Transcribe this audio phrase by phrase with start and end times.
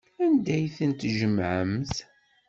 [0.23, 1.95] Anda ay tent-tjemɛemt?